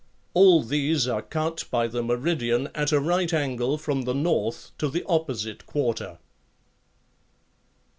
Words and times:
All 0.33 0.63
these 0.63 1.07
are 1.07 1.21
cut 1.21 1.65
by 1.69 1.85
the 1.85 2.01
meridian 2.01 2.69
at 2.73 2.91
a 2.91 2.99
right 2.99 3.31
angle 3.31 3.77
from 3.77 4.01
the 4.01 4.15
north 4.15 4.71
to 4.79 4.89
the 4.89 5.05
opposite 5.07 5.67
quarter. 5.67 6.17